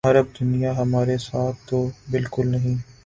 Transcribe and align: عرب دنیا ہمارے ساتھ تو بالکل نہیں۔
عرب 0.07 0.27
دنیا 0.39 0.71
ہمارے 0.77 1.17
ساتھ 1.17 1.57
تو 1.69 1.77
بالکل 2.11 2.47
نہیں۔ 2.47 2.75